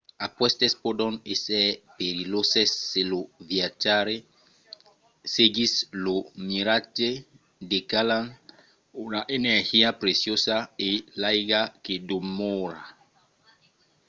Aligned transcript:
aquestes 0.27 0.73
pòdon 0.83 1.13
èsser 1.33 1.67
perilhoses 1.99 2.69
se 2.89 3.01
lo 3.11 3.19
viatjaire 3.49 4.17
seguís 5.33 5.73
lo 6.03 6.17
miratge 6.49 7.09
degalhant 7.71 8.29
una 9.05 9.21
energia 9.37 9.89
preciosa 10.03 10.57
e 10.89 10.91
l'aiga 11.21 11.61
que 11.83 11.95
demòra 12.09 12.83